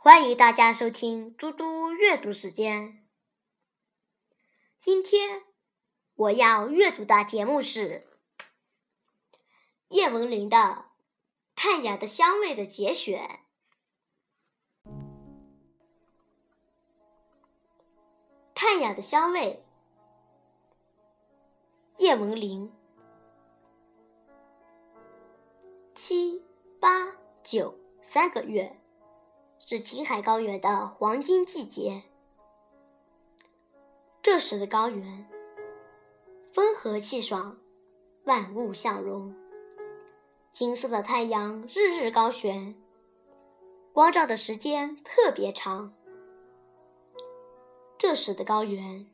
[0.00, 3.04] 欢迎大家收听嘟嘟阅读时间。
[4.78, 5.42] 今天
[6.14, 8.06] 我要阅读的节目是
[9.88, 10.56] 叶文玲的
[11.56, 13.40] 《太阳的香味》的节选。
[18.54, 19.64] 太阳的香味，
[21.96, 22.72] 叶文玲。
[25.96, 26.44] 七
[26.78, 28.80] 八九三个月，
[29.70, 32.02] 是青海高原的黄金季节。
[34.22, 35.28] 这时的高原，
[36.54, 37.58] 风和气爽，
[38.24, 39.36] 万物向荣。
[40.50, 42.74] 金色的太阳日日高悬，
[43.92, 45.92] 光照的时间特别长。
[47.98, 49.06] 这时的高原，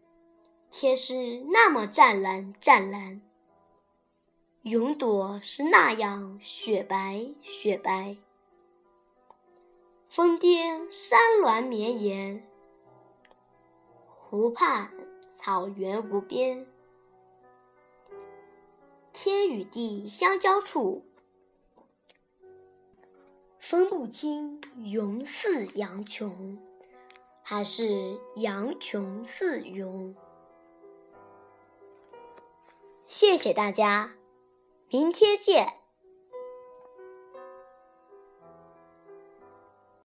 [0.71, 3.21] 天是那么湛蓝湛蓝。
[4.63, 8.17] 云朵是那样雪白雪白，
[10.15, 12.47] 峰巅山峦绵延，
[14.07, 14.89] 湖畔
[15.35, 16.65] 草原无边，
[19.13, 21.05] 天与地相交处，
[23.59, 26.61] 分不清云似羊群，
[27.43, 30.15] 还是羊群似云。
[33.09, 34.13] 谢谢大家。
[34.89, 35.84] 明天见。